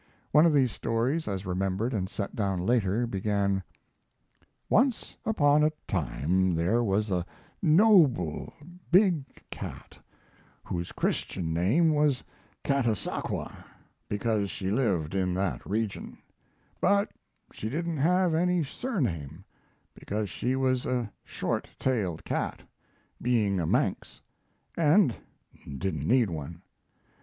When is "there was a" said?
6.55-7.23